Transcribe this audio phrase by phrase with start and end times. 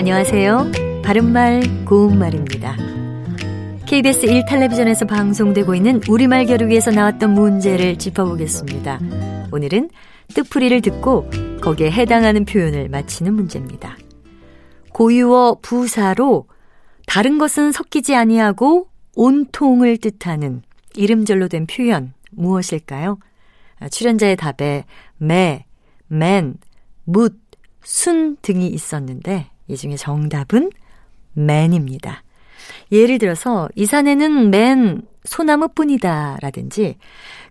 [0.00, 0.72] 안녕하세요.
[1.04, 2.74] 바른말 고운말입니다.
[3.84, 8.98] KBS 1텔레비전에서 방송되고 있는 우리말 겨루기에서 나왔던 문제를 짚어보겠습니다.
[9.52, 9.90] 오늘은
[10.32, 11.28] 뜻풀이를 듣고
[11.60, 13.98] 거기에 해당하는 표현을 맞히는 문제입니다.
[14.94, 16.46] 고유어 부사로
[17.06, 20.62] 다른 것은 섞이지 아니하고 온통을 뜻하는
[20.96, 23.18] 이름절로 된 표현 무엇일까요?
[23.78, 24.86] 아, 출연자의 답에
[25.18, 25.66] 매,
[26.06, 26.54] 맨,
[27.04, 27.38] 묻,
[27.82, 30.70] 순 등이 있었는데 이 중에 정답은
[31.32, 32.22] 맨입니다.
[32.92, 36.96] 예를 들어서 이 산에는 맨 소나무뿐이다 라든지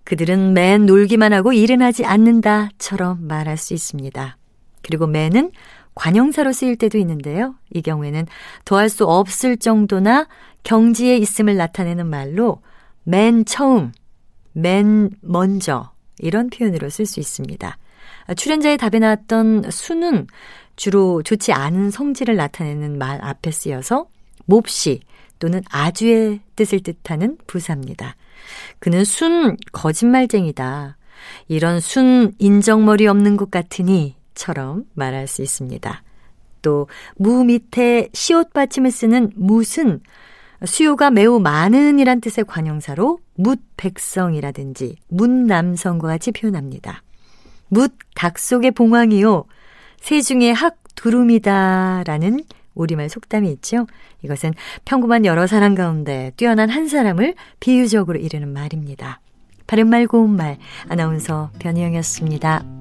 [0.03, 4.37] 그들은 맨 놀기만 하고 일은 하지 않는다처럼 말할 수 있습니다.
[4.81, 5.51] 그리고 맨은
[5.95, 7.55] 관형사로 쓰일 때도 있는데요.
[7.73, 8.25] 이 경우에는
[8.65, 10.27] 더할 수 없을 정도나
[10.63, 12.61] 경지에 있음을 나타내는 말로
[13.03, 13.91] 맨 처음,
[14.53, 17.77] 맨 먼저 이런 표현으로 쓸 수 있습니다.
[18.35, 20.27] 출연자의 답에 나왔던 수는
[20.75, 24.07] 주로 좋지 않은 성질을 나타내는 말 앞에 쓰여서
[24.45, 25.01] 몹시
[25.39, 28.15] 또는 아주의 뜻을 뜻하는 부사입니다.
[28.79, 30.97] 그는 순 거짓말쟁이다.
[31.47, 36.03] 이런 순 인정머리 없는 것 같으니 처럼 말할 수 있습니다.
[36.61, 40.01] 또 무 밑에 시옷 받침을 쓰는 무슨
[40.65, 47.01] 수요가 매우 많은 이란 뜻의 관형사로 묻백성이라든지 묻남성과 같이 표현합니다.
[47.69, 49.45] 묻닭 속의 봉황이요.
[50.01, 52.43] 새 중에 학 두루미다라는
[52.75, 53.87] 우리말 속담이 있죠.
[54.23, 54.53] 이것은
[54.85, 59.21] 평범한 여러 사람 가운데 뛰어난 한 사람을 비유적으로 이르는 말입니다.
[59.67, 60.57] 바른말 고운말
[60.89, 62.78] 아나운서 변희영이었습니다.